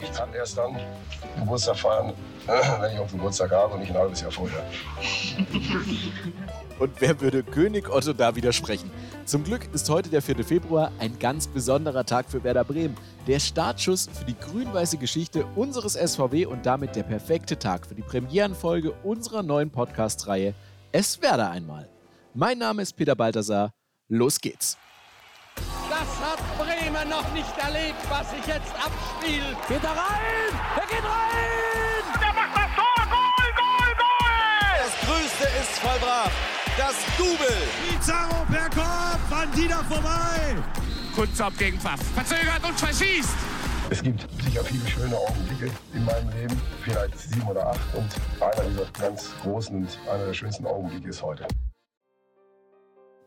Ich 0.00 0.12
kann 0.12 0.32
erst 0.34 0.56
dann 0.56 0.76
Geburtstag 1.38 1.76
feiern, 1.76 2.12
wenn 2.46 2.92
ich 2.92 2.98
auch 2.98 3.10
Geburtstag 3.10 3.50
habe 3.50 3.74
und 3.74 3.80
nicht 3.80 3.90
ein 3.90 3.98
halbes 3.98 4.20
Jahr 4.20 4.30
vorher. 4.30 4.62
Und 6.78 7.00
wer 7.00 7.20
würde 7.20 7.42
König 7.42 7.90
Otto 7.90 8.12
da 8.12 8.36
widersprechen? 8.36 8.90
Zum 9.24 9.42
Glück 9.42 9.68
ist 9.74 9.90
heute 9.90 10.10
der 10.10 10.22
4. 10.22 10.44
Februar 10.44 10.92
ein 11.00 11.18
ganz 11.18 11.48
besonderer 11.48 12.04
Tag 12.04 12.30
für 12.30 12.44
Werder 12.44 12.64
Bremen. 12.64 12.96
Der 13.26 13.40
Startschuss 13.40 14.08
für 14.12 14.24
die 14.24 14.38
grün-weiße 14.38 14.96
Geschichte 14.96 15.44
unseres 15.56 15.94
SVW 15.94 16.46
und 16.46 16.64
damit 16.66 16.94
der 16.94 17.02
perfekte 17.02 17.58
Tag 17.58 17.84
für 17.84 17.96
die 17.96 18.02
Premierenfolge 18.02 18.92
unserer 19.02 19.42
neuen 19.42 19.70
Podcast-Reihe 19.70 20.54
Es 20.92 21.20
Werder 21.20 21.50
einmal. 21.50 21.88
Mein 22.32 22.58
Name 22.58 22.82
ist 22.82 22.92
Peter 22.94 23.16
Balthasar. 23.16 23.72
Los 24.08 24.40
geht's. 24.40 24.78
Das 25.88 26.10
hat 26.20 26.40
Bremen 26.58 27.08
noch 27.08 27.32
nicht 27.32 27.56
erlebt, 27.56 28.02
was 28.10 28.30
sich 28.30 28.46
jetzt 28.46 28.72
abspielt. 28.76 29.56
Geht 29.68 29.82
da 29.82 29.92
rein! 29.92 30.52
Er 30.76 30.86
geht 30.86 31.04
rein! 31.04 32.04
Der 32.20 32.32
macht 32.34 32.54
das 32.54 32.70
Tor! 32.76 33.04
Goal, 33.08 33.50
Goal, 33.56 33.92
Goal! 33.96 34.72
Das 34.84 34.94
Größte 35.08 35.44
ist 35.60 35.78
vollbracht. 35.78 36.32
Das 36.76 36.94
Double. 37.16 37.68
Pizarro 37.88 38.44
per 38.50 38.68
Kopf, 38.70 39.18
Bandida 39.30 39.82
vorbei. 39.84 40.56
Kunzop 41.14 41.56
gegen 41.58 41.80
Pfaff. 41.80 42.00
Verzögert 42.14 42.62
und 42.62 42.78
verschießt. 42.78 43.36
Es 43.90 44.02
gibt 44.02 44.26
sicher 44.44 44.62
viele 44.64 44.86
schöne 44.86 45.16
Augenblicke 45.16 45.70
in 45.94 46.04
meinem 46.04 46.28
Leben, 46.30 46.60
vielleicht 46.84 47.18
sieben 47.18 47.42
oder 47.48 47.66
acht. 47.66 47.80
Und 47.94 48.14
einer 48.42 48.68
dieser 48.68 48.84
ganz 49.00 49.30
großen 49.42 49.74
und 49.74 49.88
einer 50.12 50.26
der 50.26 50.34
schönsten 50.34 50.66
Augenblicke 50.66 51.08
ist 51.08 51.22
heute. 51.22 51.46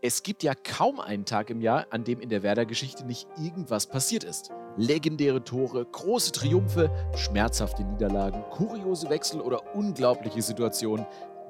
Es 0.03 0.23
gibt 0.23 0.41
ja 0.41 0.55
kaum 0.55 0.99
einen 0.99 1.25
Tag 1.25 1.51
im 1.51 1.61
Jahr, 1.61 1.85
an 1.91 2.03
dem 2.03 2.21
in 2.21 2.29
der 2.29 2.41
Werder-Geschichte 2.41 3.05
nicht 3.05 3.27
irgendwas 3.37 3.85
passiert 3.85 4.23
ist. 4.23 4.49
Legendäre 4.75 5.43
Tore, 5.43 5.85
große 5.85 6.31
Triumphe, 6.31 6.89
schmerzhafte 7.15 7.83
Niederlagen, 7.83 8.41
kuriose 8.49 9.11
Wechsel 9.11 9.41
oder 9.41 9.75
unglaubliche 9.75 10.41
Situationen. 10.41 11.05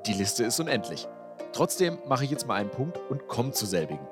Die 0.05 0.11
Liste 0.11 0.43
ist 0.43 0.59
unendlich. 0.59 1.07
Trotzdem 1.53 1.97
mache 2.09 2.25
ich 2.25 2.31
jetzt 2.31 2.45
mal 2.45 2.55
einen 2.55 2.69
Punkt 2.69 2.99
und 3.09 3.29
komme 3.29 3.51
zu 3.51 3.65
selbigen. 3.65 4.05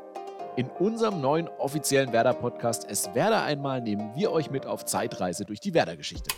In 0.55 0.69
unserem 0.69 1.19
neuen 1.19 1.49
offiziellen 1.49 2.13
Werder-Podcast 2.13 2.87
Es 2.89 3.13
Werder 3.13 3.43
einmal 3.43 3.81
nehmen 3.81 4.15
wir 4.15 4.31
euch 4.31 4.49
mit 4.49 4.65
auf 4.65 4.85
Zeitreise 4.85 5.43
durch 5.43 5.59
die 5.59 5.73
Werder-Geschichte. 5.73 6.33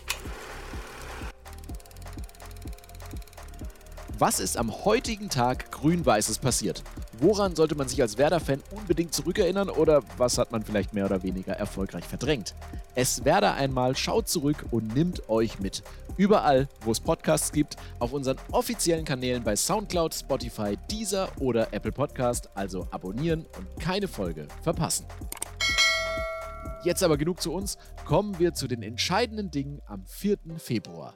Was 4.17 4.39
ist 4.39 4.57
am 4.57 4.85
heutigen 4.85 5.29
Tag 5.29 5.71
Grün-Weißes 5.71 6.39
passiert? 6.39 6.83
Woran 7.21 7.55
sollte 7.55 7.75
man 7.75 7.87
sich 7.87 8.01
als 8.01 8.17
Werder-Fan 8.17 8.63
unbedingt 8.71 9.13
zurückerinnern 9.13 9.69
oder 9.69 10.01
was 10.17 10.39
hat 10.39 10.51
man 10.51 10.63
vielleicht 10.63 10.95
mehr 10.95 11.05
oder 11.05 11.21
weniger 11.21 11.53
erfolgreich 11.53 12.03
verdrängt? 12.03 12.55
Es 12.95 13.23
Werder 13.23 13.53
einmal 13.53 13.95
schaut 13.95 14.27
zurück 14.27 14.65
und 14.71 14.95
nimmt 14.95 15.29
euch 15.29 15.59
mit. 15.59 15.83
Überall, 16.17 16.67
wo 16.83 16.91
es 16.91 16.99
Podcasts 16.99 17.51
gibt, 17.51 17.75
auf 17.99 18.11
unseren 18.11 18.37
offiziellen 18.51 19.05
Kanälen 19.05 19.43
bei 19.43 19.55
Soundcloud, 19.55 20.15
Spotify, 20.15 20.75
Deezer 20.89 21.29
oder 21.39 21.71
Apple 21.71 21.91
Podcast, 21.91 22.49
also 22.55 22.87
abonnieren 22.89 23.45
und 23.55 23.79
keine 23.79 24.07
Folge 24.07 24.47
verpassen. 24.63 25.05
Jetzt 26.83 27.03
aber 27.03 27.17
genug 27.17 27.39
zu 27.39 27.53
uns, 27.53 27.77
kommen 28.03 28.39
wir 28.39 28.55
zu 28.55 28.67
den 28.67 28.81
entscheidenden 28.81 29.51
Dingen 29.51 29.79
am 29.85 30.07
4. 30.07 30.37
Februar. 30.57 31.13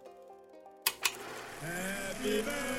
Happy 1.61 2.43
Birthday 2.43 2.74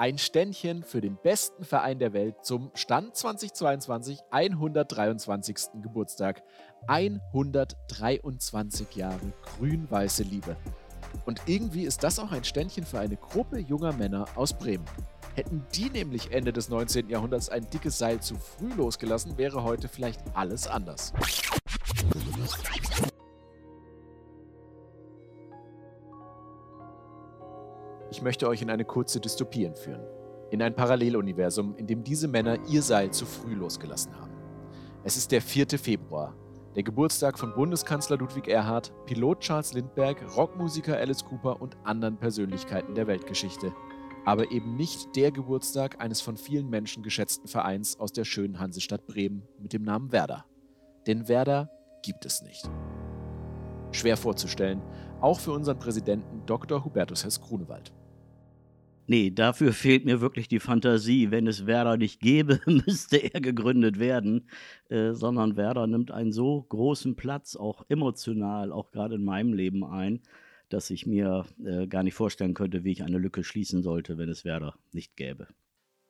Ein 0.00 0.16
Ständchen 0.16 0.82
für 0.82 1.02
den 1.02 1.18
besten 1.22 1.62
Verein 1.62 1.98
der 1.98 2.14
Welt 2.14 2.36
zum 2.42 2.70
Stand 2.72 3.14
2022 3.14 4.18
123. 4.30 5.82
Geburtstag. 5.82 6.42
123 6.86 8.96
Jahre 8.96 9.34
grün-weiße 9.58 10.22
Liebe. 10.22 10.56
Und 11.26 11.42
irgendwie 11.44 11.82
ist 11.82 12.02
das 12.02 12.18
auch 12.18 12.32
ein 12.32 12.44
Ständchen 12.44 12.86
für 12.86 12.98
eine 12.98 13.18
Gruppe 13.18 13.58
junger 13.58 13.92
Männer 13.92 14.24
aus 14.36 14.54
Bremen. 14.54 14.86
Hätten 15.34 15.66
die 15.74 15.90
nämlich 15.90 16.32
Ende 16.32 16.54
des 16.54 16.70
19. 16.70 17.10
Jahrhunderts 17.10 17.50
ein 17.50 17.68
dickes 17.68 17.98
Seil 17.98 18.20
zu 18.20 18.36
früh 18.36 18.72
losgelassen, 18.72 19.36
wäre 19.36 19.64
heute 19.64 19.88
vielleicht 19.88 20.22
alles 20.34 20.66
anders. 20.66 21.12
Ich 28.20 28.24
möchte 28.24 28.46
euch 28.48 28.60
in 28.60 28.68
eine 28.68 28.84
kurze 28.84 29.18
Dystopie 29.18 29.64
entführen. 29.64 30.02
In 30.50 30.60
ein 30.60 30.74
Paralleluniversum, 30.74 31.74
in 31.76 31.86
dem 31.86 32.04
diese 32.04 32.28
Männer 32.28 32.58
ihr 32.68 32.82
Seil 32.82 33.10
zu 33.12 33.24
früh 33.24 33.54
losgelassen 33.54 34.14
haben. 34.14 34.34
Es 35.02 35.16
ist 35.16 35.32
der 35.32 35.40
4. 35.40 35.78
Februar, 35.78 36.34
der 36.76 36.82
Geburtstag 36.82 37.38
von 37.38 37.54
Bundeskanzler 37.54 38.18
Ludwig 38.18 38.46
Erhard, 38.46 38.92
Pilot 39.06 39.40
Charles 39.40 39.72
Lindbergh, 39.72 40.22
Rockmusiker 40.36 40.98
Alice 40.98 41.24
Cooper 41.24 41.62
und 41.62 41.78
anderen 41.84 42.18
Persönlichkeiten 42.18 42.94
der 42.94 43.06
Weltgeschichte. 43.06 43.72
Aber 44.26 44.50
eben 44.50 44.76
nicht 44.76 45.16
der 45.16 45.32
Geburtstag 45.32 45.98
eines 45.98 46.20
von 46.20 46.36
vielen 46.36 46.68
Menschen 46.68 47.02
geschätzten 47.02 47.48
Vereins 47.48 47.98
aus 47.98 48.12
der 48.12 48.26
schönen 48.26 48.60
Hansestadt 48.60 49.06
Bremen 49.06 49.48
mit 49.58 49.72
dem 49.72 49.82
Namen 49.82 50.12
Werder. 50.12 50.44
Denn 51.06 51.26
Werder 51.26 51.70
gibt 52.02 52.26
es 52.26 52.42
nicht. 52.42 52.68
Schwer 53.92 54.18
vorzustellen, 54.18 54.82
auch 55.22 55.40
für 55.40 55.52
unseren 55.52 55.78
Präsidenten 55.78 56.44
Dr. 56.44 56.84
Hubertus 56.84 57.24
Hess 57.24 57.40
Grunewald. 57.40 57.94
Nee, 59.10 59.32
dafür 59.32 59.72
fehlt 59.72 60.04
mir 60.04 60.20
wirklich 60.20 60.46
die 60.46 60.60
Fantasie. 60.60 61.32
Wenn 61.32 61.48
es 61.48 61.66
Werder 61.66 61.96
nicht 61.96 62.20
gäbe, 62.20 62.60
müsste 62.66 63.16
er 63.16 63.40
gegründet 63.40 63.98
werden. 63.98 64.48
Äh, 64.88 65.14
sondern 65.14 65.56
Werder 65.56 65.88
nimmt 65.88 66.12
einen 66.12 66.30
so 66.30 66.62
großen 66.62 67.16
Platz, 67.16 67.56
auch 67.56 67.84
emotional, 67.88 68.70
auch 68.70 68.92
gerade 68.92 69.16
in 69.16 69.24
meinem 69.24 69.52
Leben 69.52 69.82
ein, 69.82 70.20
dass 70.68 70.90
ich 70.90 71.06
mir 71.06 71.44
äh, 71.66 71.88
gar 71.88 72.04
nicht 72.04 72.14
vorstellen 72.14 72.54
könnte, 72.54 72.84
wie 72.84 72.92
ich 72.92 73.02
eine 73.02 73.18
Lücke 73.18 73.42
schließen 73.42 73.82
sollte, 73.82 74.16
wenn 74.16 74.28
es 74.28 74.44
Werder 74.44 74.76
nicht 74.92 75.16
gäbe. 75.16 75.48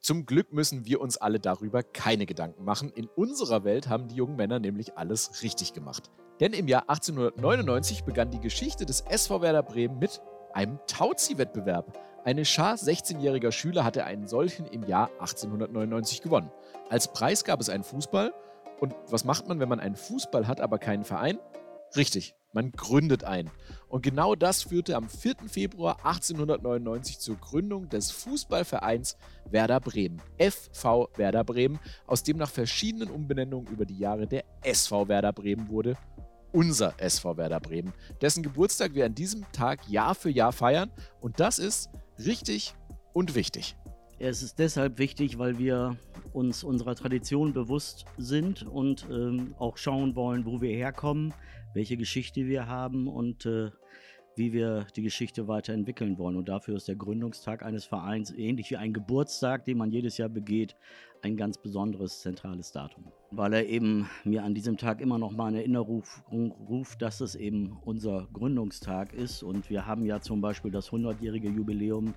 Zum 0.01 0.27
Glück 0.27 0.53
müssen 0.53 0.85
wir 0.85 1.01
uns 1.01 1.17
alle 1.17 1.41
darüber 1.41 1.83
keine 1.83 2.27
Gedanken 2.27 2.65
machen. 2.65 2.93
In 2.95 3.07
unserer 3.07 3.65
Welt 3.65 3.89
haben 3.89 4.09
die 4.09 4.17
jungen 4.17 4.37
Männer 4.37 4.59
nämlich 4.59 4.99
alles 4.99 5.43
richtig 5.43 5.73
gemacht. 5.73 6.11
Denn 6.39 6.53
im 6.53 6.69
Jahr 6.69 6.91
1899 6.91 8.05
begann 8.05 8.31
die 8.31 8.41
Geschichte 8.41 8.85
des 8.85 9.01
SV 9.01 9.41
Werder 9.41 9.63
Bremen 9.63 9.99
mit 9.99 10.21
einem 10.53 10.79
Tauzi-Wettbewerb. 10.87 12.10
Eine 12.23 12.45
Schar 12.45 12.75
16-jähriger 12.75 13.51
Schüler 13.51 13.83
hatte 13.83 14.05
einen 14.05 14.27
solchen 14.27 14.67
im 14.67 14.85
Jahr 14.85 15.11
1899 15.21 16.21
gewonnen. 16.21 16.51
Als 16.91 17.11
Preis 17.13 17.45
gab 17.45 17.61
es 17.61 17.71
einen 17.71 17.83
Fußball. 17.83 18.35
Und 18.79 18.95
was 19.09 19.25
macht 19.25 19.49
man, 19.49 19.59
wenn 19.59 19.71
man 19.71 19.81
einen 19.81 19.97
Fußball 19.97 20.47
hat, 20.47 20.61
aber 20.61 20.79
keinen 20.79 21.05
Verein? 21.05 21.39
Richtig, 21.97 22.35
man 22.53 22.73
gründet 22.73 23.25
einen. 23.25 23.51
Und 23.89 24.03
genau 24.03 24.35
das 24.35 24.63
führte 24.63 24.97
am 24.97 25.09
4. 25.09 25.37
Februar 25.49 25.97
1899 26.05 27.19
zur 27.19 27.37
Gründung 27.37 27.89
des 27.89 28.11
Fußballvereins 28.11 29.17
Werder 29.51 29.81
Bremen, 29.81 30.21
FV 30.39 31.09
Werder 31.17 31.45
Bremen, 31.45 31.79
aus 32.07 32.23
dem 32.23 32.37
nach 32.37 32.51
verschiedenen 32.51 33.11
Umbenennungen 33.11 33.73
über 33.73 33.87
die 33.87 33.99
Jahre 33.99 34.27
der 34.27 34.45
SV 34.63 35.09
Werder 35.09 35.33
Bremen 35.33 35.69
wurde 35.71 35.97
unser 36.53 36.95
SV 36.99 37.37
Werder 37.37 37.61
Bremen, 37.61 37.93
dessen 38.21 38.43
Geburtstag 38.43 38.95
wir 38.95 39.07
an 39.07 39.15
diesem 39.15 39.45
Tag 39.53 39.89
Jahr 39.89 40.15
für 40.15 40.31
Jahr 40.31 40.53
feiern. 40.53 40.91
Und 41.21 41.41
das 41.41 41.59
ist 41.59 41.91
richtig 42.27 42.75
und 43.13 43.35
wichtig. 43.35 43.77
Es 44.19 44.43
ist 44.43 44.59
deshalb 44.59 44.99
wichtig, 44.99 45.39
weil 45.39 45.59
wir 45.59 45.97
uns 46.33 46.63
unserer 46.63 46.95
Tradition 46.95 47.53
bewusst 47.55 48.05
sind 48.19 48.63
und 48.67 49.07
ähm, 49.11 49.55
auch 49.59 49.79
schauen 49.79 50.15
wollen, 50.15 50.45
wo 50.45 50.61
wir 50.61 50.71
herkommen, 50.71 51.33
welche 51.73 51.97
Geschichte 51.97 52.47
wir 52.47 52.67
haben 52.67 53.09
und 53.09 53.47
äh, 53.47 53.71
wie 54.37 54.53
wir 54.53 54.87
die 54.97 55.03
Geschichte 55.03 55.49
weiterentwickeln 55.49 56.19
wollen. 56.19 56.37
Und 56.37 56.49
dafür 56.49 56.77
ist 56.77 56.89
der 56.89 56.97
Gründungstag 56.97 57.63
eines 57.63 57.85
Vereins 57.85 58.31
ähnlich 58.31 58.71
wie 58.71 58.77
ein 58.77 58.93
Geburtstag, 58.93 59.65
den 59.65 59.79
man 59.79 59.91
jedes 59.91 60.19
Jahr 60.19 60.29
begeht, 60.29 60.77
ein 61.23 61.37
ganz 61.37 61.59
besonderes 61.59 62.21
zentrales 62.21 62.73
Datum. 62.73 63.11
Weil 63.33 63.53
er 63.53 63.67
eben 63.67 64.09
mir 64.25 64.43
an 64.43 64.55
diesem 64.55 64.77
Tag 64.77 65.01
immer 65.01 65.17
noch 65.17 65.31
mal 65.31 65.47
eine 65.47 65.59
Erinnerung 65.59 66.03
ruft, 66.33 67.01
dass 67.01 67.21
es 67.21 67.37
eben 67.37 67.79
unser 67.85 68.27
Gründungstag 68.33 69.13
ist. 69.13 69.43
Und 69.45 69.71
wir 69.71 69.87
haben 69.87 70.05
ja 70.05 70.21
zum 70.21 70.41
Beispiel 70.41 70.73
das 70.73 70.91
100-jährige 70.91 71.49
Jubiläum 71.49 72.15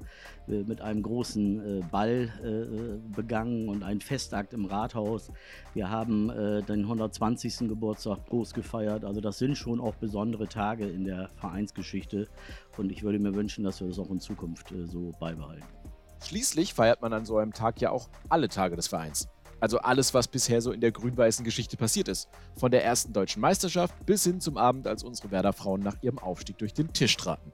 äh, 0.48 0.64
mit 0.64 0.82
einem 0.82 1.04
großen 1.04 1.80
äh, 1.80 1.84
Ball 1.92 2.32
äh, 2.44 3.16
begangen 3.16 3.70
und 3.70 3.84
einen 3.84 4.02
Festakt 4.02 4.54
im 4.54 4.66
Rathaus. 4.66 5.32
Wir 5.74 5.90
haben 5.90 6.28
den 6.28 6.82
120. 6.82 7.70
Geburtstag 7.70 8.26
groß 8.28 8.54
gefeiert. 8.54 9.06
Also 9.06 9.22
das 9.22 9.38
sind 9.38 9.58
schon 9.58 9.82
auch 9.82 9.96
besondere 9.96 10.48
Tage 10.48 10.88
in 10.88 11.06
der 11.06 11.30
Vereinsgeschichte. 11.36 12.28
Und 12.78 12.92
ich 12.92 13.04
würde 13.04 13.20
mir 13.20 13.36
wünschen, 13.36 13.64
dass 13.64 13.82
wir 13.82 13.88
das 13.88 14.00
auch 14.00 14.10
in 14.10 14.20
Zukunft 14.20 14.74
so 14.86 15.12
beibehalten. 15.20 15.66
Schließlich 16.24 16.74
feiert 16.74 17.02
man 17.02 17.12
an 17.14 17.26
so 17.26 17.38
einem 17.38 17.54
Tag 17.54 17.82
ja 17.82 17.92
auch 17.92 18.08
alle 18.30 18.48
Tage 18.48 18.76
des 18.76 18.88
Vereins. 18.88 19.28
Also 19.64 19.78
alles, 19.78 20.14
was 20.14 20.28
bisher 20.28 20.62
so 20.62 20.74
in 20.74 20.82
der 20.82 20.92
grün-weißen 20.92 21.46
Geschichte 21.46 21.78
passiert 21.78 22.10
ist. 22.10 22.28
Von 22.58 22.70
der 22.70 22.84
ersten 22.84 23.14
deutschen 23.14 23.40
Meisterschaft 23.40 23.96
bis 24.06 24.26
hin 24.26 24.42
zum 24.42 24.58
Abend, 24.58 24.88
als 24.88 25.06
unsere 25.06 25.32
Werder-Frauen 25.32 25.80
nach 25.80 25.96
ihrem 26.02 26.20
Aufstieg 26.20 26.58
durch 26.58 26.74
den 26.74 26.92
Tisch 26.92 27.16
traten. 27.16 27.54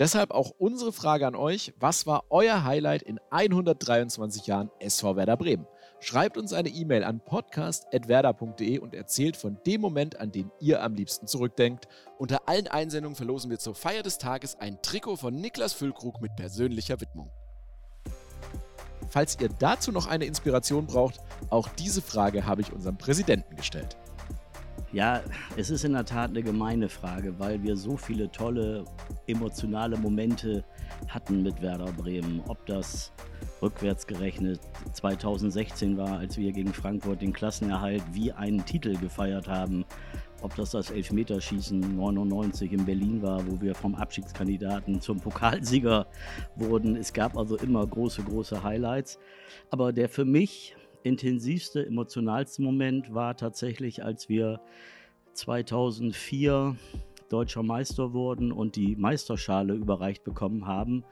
Deshalb 0.00 0.32
auch 0.32 0.50
unsere 0.58 0.92
Frage 0.92 1.24
an 1.24 1.36
euch: 1.36 1.72
Was 1.78 2.04
war 2.04 2.24
euer 2.30 2.64
Highlight 2.64 3.02
in 3.02 3.20
123 3.30 4.48
Jahren 4.48 4.72
SV 4.80 5.14
Werder 5.14 5.36
Bremen? 5.36 5.68
Schreibt 6.00 6.36
uns 6.36 6.52
eine 6.52 6.68
E-Mail 6.68 7.04
an 7.04 7.20
podcast.werder.de 7.20 8.80
und 8.80 8.92
erzählt 8.92 9.36
von 9.36 9.56
dem 9.64 9.80
Moment, 9.80 10.18
an 10.18 10.32
den 10.32 10.50
ihr 10.58 10.82
am 10.82 10.94
liebsten 10.94 11.28
zurückdenkt. 11.28 11.86
Unter 12.18 12.48
allen 12.48 12.66
Einsendungen 12.66 13.14
verlosen 13.14 13.52
wir 13.52 13.60
zur 13.60 13.76
Feier 13.76 14.02
des 14.02 14.18
Tages 14.18 14.56
ein 14.58 14.82
Trikot 14.82 15.14
von 15.14 15.36
Niklas 15.36 15.74
Füllkrug 15.74 16.20
mit 16.20 16.34
persönlicher 16.34 17.00
Widmung. 17.00 17.30
Falls 19.08 19.38
ihr 19.40 19.48
dazu 19.48 19.92
noch 19.92 20.06
eine 20.06 20.24
Inspiration 20.24 20.86
braucht, 20.86 21.20
auch 21.50 21.68
diese 21.68 22.02
Frage 22.02 22.46
habe 22.46 22.62
ich 22.62 22.72
unserem 22.72 22.96
Präsidenten 22.96 23.56
gestellt. 23.56 23.96
Ja, 24.92 25.20
es 25.56 25.70
ist 25.70 25.84
in 25.84 25.92
der 25.92 26.04
Tat 26.04 26.30
eine 26.30 26.42
gemeine 26.42 26.88
Frage, 26.88 27.38
weil 27.38 27.62
wir 27.62 27.76
so 27.76 27.96
viele 27.96 28.30
tolle 28.30 28.84
emotionale 29.26 29.96
Momente 29.96 30.64
hatten 31.08 31.42
mit 31.42 31.60
Werder 31.60 31.92
Bremen. 31.92 32.40
Ob 32.46 32.64
das 32.66 33.12
rückwärts 33.60 34.06
gerechnet 34.06 34.60
2016 34.92 35.96
war, 35.96 36.18
als 36.18 36.38
wir 36.38 36.52
gegen 36.52 36.72
Frankfurt 36.72 37.20
den 37.20 37.32
Klassenerhalt 37.32 38.02
wie 38.12 38.32
einen 38.32 38.64
Titel 38.64 38.96
gefeiert 38.96 39.48
haben. 39.48 39.84
Ob 40.42 40.54
das 40.54 40.70
das 40.70 40.90
Elfmeterschießen 40.90 41.96
99 41.96 42.72
in 42.72 42.84
Berlin 42.84 43.22
war, 43.22 43.44
wo 43.46 43.60
wir 43.60 43.74
vom 43.74 43.94
Abstiegskandidaten 43.94 45.00
zum 45.00 45.18
Pokalsieger 45.18 46.06
wurden. 46.54 46.94
Es 46.94 47.12
gab 47.12 47.36
also 47.36 47.56
immer 47.56 47.86
große, 47.86 48.22
große 48.22 48.62
Highlights. 48.62 49.18
Aber 49.70 49.92
der 49.92 50.08
für 50.08 50.24
mich 50.24 50.75
intensivste, 51.06 51.86
emotionalste 51.86 52.62
Moment 52.62 53.14
war 53.14 53.36
tatsächlich, 53.36 54.04
als 54.04 54.28
wir 54.28 54.60
2004 55.34 56.76
deutscher 57.28 57.62
Meister 57.62 58.12
wurden 58.12 58.52
und 58.52 58.76
die 58.76 58.96
Meisterschale 58.96 59.74
überreicht 59.74 60.24
bekommen 60.24 60.66
haben 60.66 61.04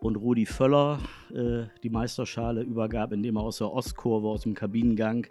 und 0.00 0.16
Rudi 0.16 0.44
Völler 0.44 0.98
äh, 1.34 1.64
die 1.82 1.88
Meisterschale 1.88 2.62
übergab, 2.62 3.12
indem 3.12 3.36
er 3.36 3.42
aus 3.42 3.58
der 3.58 3.72
Ostkurve, 3.72 4.28
aus 4.28 4.42
dem 4.42 4.54
Kabinengang 4.54 5.26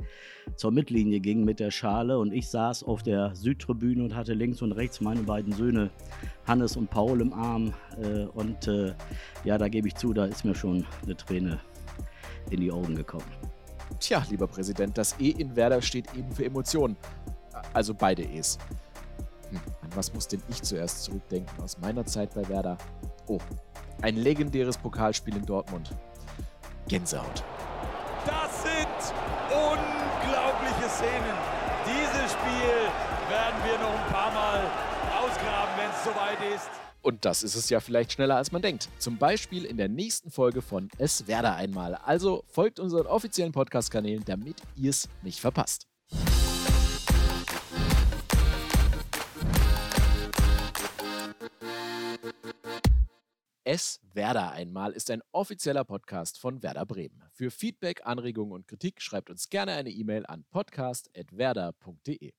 zur 0.56 0.72
Mittellinie 0.72 1.20
ging 1.20 1.46
mit 1.46 1.60
der 1.60 1.70
Schale. 1.70 2.18
Und 2.18 2.34
ich 2.34 2.50
saß 2.50 2.84
auf 2.84 3.04
der 3.04 3.36
Südtribüne 3.36 4.04
und 4.04 4.16
hatte 4.16 4.34
links 4.34 4.64
und 4.64 4.72
rechts 4.72 5.00
meine 5.00 5.22
beiden 5.22 5.54
Söhne, 5.54 5.92
Hannes 6.48 6.76
und 6.76 6.90
Paul, 6.90 7.22
im 7.22 7.34
Arm. 7.34 7.74
Äh, 8.02 8.26
und 8.26 8.68
äh, 8.68 8.94
ja, 9.44 9.60
da 9.60 9.70
gebe 9.70 9.88
ich 9.88 9.96
zu, 9.96 10.12
da 10.12 10.26
ist 10.26 10.44
mir 10.44 10.56
schon 10.56 10.86
eine 11.04 11.16
Träne 11.16 11.60
in 12.50 12.60
die 12.60 12.72
Augen 12.72 12.96
gekommen. 12.96 13.32
Tja, 14.04 14.22
lieber 14.30 14.48
Präsident, 14.48 14.98
das 14.98 15.16
E 15.18 15.30
in 15.30 15.56
Werder 15.56 15.82
steht 15.82 16.14
eben 16.14 16.30
für 16.30 16.44
Emotionen. 16.44 16.98
Also 17.72 17.94
beide 17.94 18.22
E's. 18.22 18.58
Hm, 19.50 19.62
an 19.82 19.90
was 19.96 20.14
muss 20.14 20.28
denn 20.28 20.44
ich 20.50 20.62
zuerst 20.62 21.06
zurückdenken 21.06 21.64
aus 21.64 21.78
meiner 21.78 22.06
Zeit 22.06 22.34
bei 22.34 22.46
Werder? 22.50 22.78
Oh, 23.28 23.40
ein 24.02 24.18
legendäres 24.18 24.78
Pokalspiel 24.78 25.38
in 25.38 25.46
Dortmund. 25.46 25.96
Gänsehaut. 26.90 27.46
Das 28.26 28.64
sind 28.64 29.16
unglaubliche 29.50 30.90
Szenen. 30.90 31.38
Dieses 31.86 32.34
Spiel 32.34 32.76
werden 33.30 33.60
wir 33.64 33.80
noch 33.80 34.06
ein 34.06 34.12
paar 34.12 34.34
Mal 34.34 34.64
ausgraben, 35.24 35.72
wenn 35.78 35.90
es 35.90 36.04
soweit 36.04 36.54
ist. 36.54 36.83
Und 37.04 37.26
das 37.26 37.44
ist 37.44 37.56
es 37.56 37.70
ja 37.70 37.82
vielleicht 37.82 38.14
schneller, 38.14 38.38
als 38.38 38.54
man 38.54 38.62
denkt. 38.62 38.88
Zum 38.98 39.18
Beispiel 39.18 39.66
in 39.66 39.76
der 39.76 39.90
nächsten 39.90 40.32
Folge 40.32 40.62
von 40.62 40.90
Es 40.98 41.28
Werder 41.28 41.56
einmal. 41.56 41.96
Also 41.96 42.46
folgt 42.48 42.80
unseren 42.80 43.06
offiziellen 43.08 43.52
Podcast-Kanälen, 43.52 44.24
damit 44.26 44.56
ihr 44.78 44.90
es 44.90 45.10
nicht 45.22 45.42
verpasst. 45.42 45.86
Es 53.66 54.00
Werder 54.14 54.52
einmal 54.52 54.94
ist 54.94 55.10
ein 55.12 55.22
offizieller 55.32 55.84
Podcast 55.84 56.40
von 56.40 56.64
Werder 56.64 56.86
Bremen. 56.86 57.22
Für 57.32 57.52
Feedback, 57.52 58.02
Anregungen 58.06 58.54
und 58.54 58.68
Kritik 58.68 59.02
schreibt 59.02 59.30
uns 59.30 59.50
gerne 59.50 59.74
eine 59.74 59.90
E-Mail 59.90 60.26
an 60.26 60.46
podcast.werder.de. 60.52 62.34